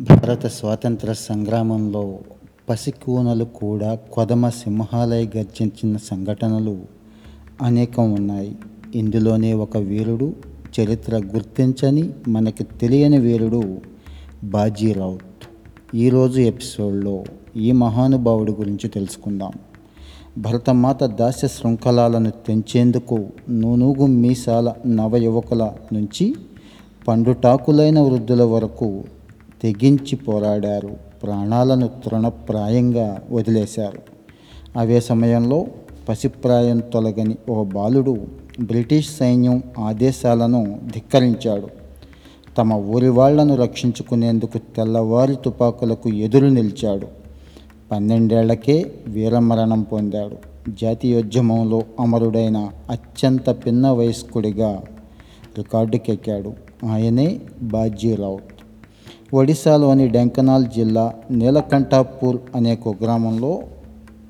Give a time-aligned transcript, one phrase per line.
[0.00, 2.18] భారత స్వాతంత్ర సంగ్రామంలో
[2.68, 6.78] పసికూనలు కూడా కొదమ సింహాలై గర్జించిన సంఘటనలు
[7.62, 8.56] అనేకం ఉన్నాయి.
[8.94, 10.32] ఇందులోనే ఒక వీరుడు
[10.80, 13.78] చరిత్ర గుర్తించని మనకి తెలియని వీరుడు
[14.44, 15.46] బాజీ రౌత్.
[15.96, 17.24] ఈరోజు ఎపిసోడ్లో
[17.56, 19.52] ఈ మహానుభావుడి గురించి తెలుసుకుందాం.
[20.38, 26.34] భరతమాత దాస్య శృంఖలాలను తెంచేందుకు నూనూగు మీసాల నవయువకుల నుంచి
[27.08, 29.04] పండుటాకులైన వృద్ధుల వరకు
[29.66, 30.90] తెగించి పోరాడారు.
[31.22, 33.98] ప్రాణాలను తృణప్రాయంగా వదిలేశారు.
[34.78, 35.66] అవే సమయంలో
[36.08, 38.16] పసిప్రాయం తొలగని ఓ బాలుడు
[38.60, 41.68] బ్రిటిష్ సైన్యం ఆదేశాలను ధిక్కరించాడు.
[42.58, 47.06] తమ ఊరి వాళ్ళను రక్షించుకునేందుకు తెల్లవారి తుపాకులకు ఎదురు నిలిచాడు.
[47.92, 50.36] పన్నెండేళ్ళకే వీరమరణం పొందాడు.
[50.82, 54.82] జాతీయోద్యమంలో అమరుడైన అత్యంత పిన్న వయస్కుడిగా
[55.58, 56.52] రికార్డుకెక్కాడు.
[56.90, 58.55] ఆయనే బాజీరావు.
[59.34, 63.62] ఒడిశాలోని డెంకనాల్ జిల్లా నీలకంఠాపూర్ అనే కుగ్రామంలో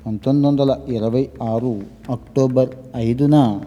[0.07, 3.61] పంతొమ్మిది వందల ఇరవై ఆరు అక్టోబర్ ఐదున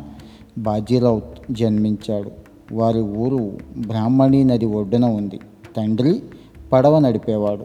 [0.58, 2.32] బాజీరావుత్ జన్మించాడు.
[2.72, 5.40] వారి ఊరు బ్రాహ్మణి నది ఒడ్డున ఉంది.
[5.78, 6.24] తండ్రి
[6.74, 7.64] పడవ నడిపేవాడు.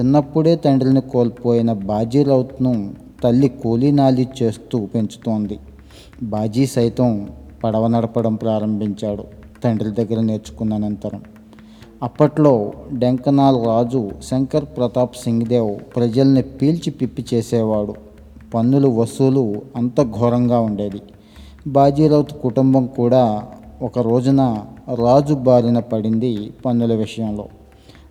[0.00, 2.94] చిన్నప్పుడే తండ్రిని కోల్పోయిన బాజీరావుత్ను
[3.24, 5.58] తల్లి కూలీనాలి చేస్తూ పెంచుతోంది.
[6.22, 7.28] బాజీ సైతం
[7.64, 9.24] పడవ నడపడం ప్రారంభించాడు.
[9.64, 11.22] తండ్రి దగ్గర నేర్చుకున్న అనంతరం
[12.02, 17.94] అప్పట్లో డెంకనాల్ రాజు శంకర్ ప్రతాప్ సింగ్ దేవ్ ప్రజల్ని పీల్చి పిప్పి చేసేవాడు.
[18.54, 21.00] పన్నులు వసూలు అంత ఘోరంగా ఉండేది.
[21.66, 23.42] బాజీరావుత్ కుటుంబం కూడా
[23.82, 24.42] ఒక రోజున
[25.04, 27.46] రాజు బారిన పడింది పన్నుల విషయంలో.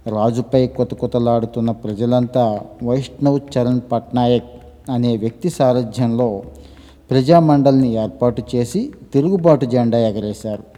[0.08, 4.52] రాజుపై కొతకొతలాడుతున్న ప్రజలంతా వైష్ణవ్ చరణ్ పట్నాయక్
[4.92, 6.44] అనే వ్యక్తి సారథ్యంలో
[7.12, 10.71] ప్రజామండలిని ఏర్పాటు చేసి తిరుగుబాటు జెండా ఎగరేశారు.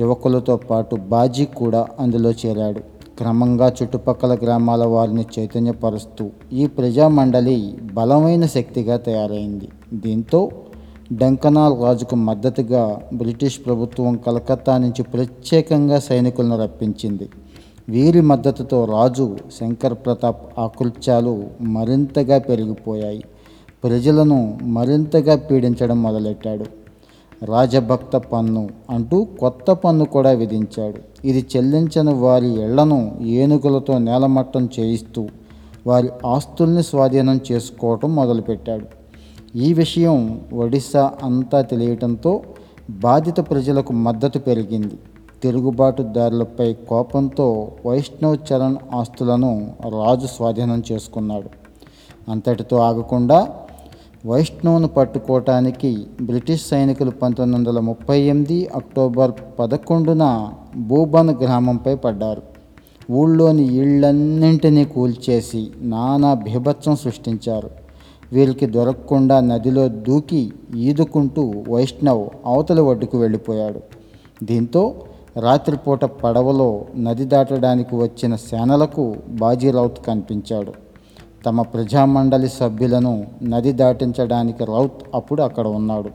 [0.00, 2.80] యువకులతో పాటు బాజీ కూడా అందులో చేరాడు.
[3.18, 7.56] క్రమంగా చుట్టుపక్కల గ్రామాల వారిని చైతన్యపరుస్తూ ఈ ప్రజామండలి
[7.94, 9.68] బలమైన శక్తిగా తయారైంది.
[9.92, 10.40] దీంతో
[11.12, 12.82] డెంకనాల్ రాజుకు మద్దతుగా
[13.14, 17.28] బ్రిటిష్ ప్రభుత్వం కలకత్తా నుంచి ప్రత్యేకంగా సైనికులను రప్పించింది.
[17.88, 19.26] వీరి మద్దతుతో రాజు
[19.60, 23.22] శంకర్ ప్రతాప్ ఆకృత్యాలు మరింతగా పెరిగిపోయాయి.
[23.84, 26.66] ప్రజలను మరింతగా పీడించడం మొదలెట్టాడు.
[27.44, 31.26] రాజభక్త పన్ను అంటూ కొత్త పన్ను కూడా విధించాడు.
[31.26, 35.28] ఇది చెల్లించని వారి ఇళ్ళను ఏనుగులతో నేలమట్టం చేయిస్తూ
[35.86, 38.86] వారి ఆస్తుల్ని స్వాధీనం చేసుకోవటం మొదలుపెట్టాడు.
[39.56, 42.42] ఈ విషయం ఒడిశా అంతా తెలియటంతో
[42.90, 44.98] బాధిత ప్రజలకు మద్దతు పెరిగింది.
[45.42, 51.50] తిరుగుబాటుదారులపై కోపంతో వైష్ణవ్ చరణ్ ఆస్తులను రాజు స్వాధీనం చేసుకున్నాడు.
[52.30, 53.48] అంతటితో ఆగకుండా
[54.26, 62.42] వైష్ణవ్ను పట్టుకోవటానికి బ్రిటిష్ సైనికులు పంతొమ్మిది వందల ముప్పై ఎనిమిది అక్టోబర్ పదకొండున భూబన్ గ్రామంపై పడ్డారు.
[63.12, 67.70] ఊళ్ళోని ఇళ్ళన్నింటినీ కూల్చేసి నానా బీభత్సం సృష్టించారు.
[68.32, 73.80] వీరికి దొరకకుండా నదిలో దూకి ఈదుకుంటూ వైష్ణవ్ అవతల ఒడ్డుకు వెళ్ళిపోయాడు.
[74.42, 74.94] దీంతో
[75.36, 80.89] రాత్రిపూట పడవలో నది దాటడానికి వచ్చిన సేనలకు బాజీరావుత్ కనిపించాడు.
[81.46, 86.10] తమ ప్రజామండలి సభ్యులను నది దాటించడానికి రౌత్ అప్పుడు అక్కడ ఉన్నాడు.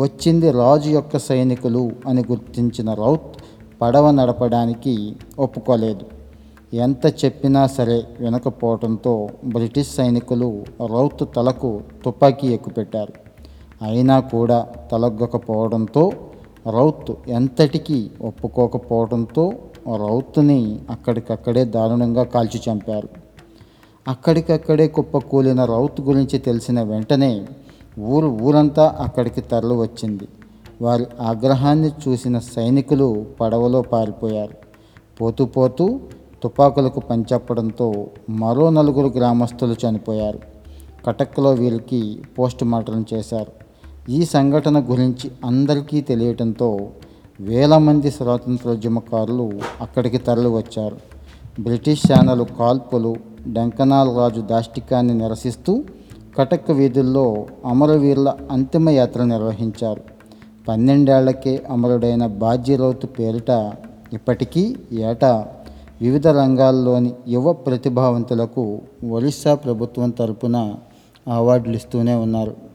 [0.00, 3.36] వచ్చింది రాజు యొక్క సైనికులు అని గుర్తించిన రౌత్
[3.82, 6.04] పడవ నడపడానికి ఒప్పుకోలేదు.
[6.74, 13.12] ఎంత చెప్పినా సరే వినకపోవడంతో బ్రిటిష్ సైనికులు రౌత్ తలకు తుపాకీ ఎక్కుపెట్టారు.
[13.82, 16.12] అయినా కూడా తలగ్గకపోవడంతో
[16.70, 19.52] రౌత్ ఎంతటికీ ఒప్పుకోకపోవడంతో
[19.96, 23.08] రౌత్ని అక్కడికక్కడే దారుణంగా కాల్చి చంపారు.
[24.08, 27.46] అక్కడికక్కడే కుప్పకూలిన రౌత్ గురించి తెలిసిన వెంటనే
[27.98, 30.28] ఊరు ఊరంతా అక్కడికి తరలి వచ్చింది
[30.82, 34.54] వారి ఆగ్రహాన్ని చూసిన సైనికులు పడవలో పారిపోయారు.
[35.20, 36.00] పోతూ పోతూ
[36.42, 40.40] తుపాకులకు పంచప్పడంతో మరో నలుగురు గ్రామస్తులు చనిపోయారు.
[41.06, 43.52] కటక్లో వీరికి పోస్ట్ మార్టం చేశారు.
[44.10, 46.88] ఈ సంఘటన గురించి అందరికీ తెలియటంతో
[47.40, 49.50] వేల మంది స్వాతంత్రోద్యమకారులు
[49.80, 50.96] అక్కడికి తరలి వచ్చారు
[51.62, 55.84] బ్రిటిష్ సేనలు కాల్పులు డెంకనాల్ రాజు దాష్టికాన్ని నిరసిస్తూ
[56.38, 60.00] కటక్ వీధుల్లో అమరవీరుల అంతిమ యాత్ర నిర్వహించారు.
[60.68, 63.72] పన్నెండేళ్ళకే అమరుడైన బాజీరౌత్ పేరిట
[64.12, 65.46] ఇప్పటికీ ఏటా
[66.02, 70.74] వివిధ రంగాల్లోని యువ ప్రతిభావంతులకు ఒరిస్సా ప్రభుత్వం తరపున
[71.28, 72.69] అవార్డులు ఇస్తూనే ఉన్నారు.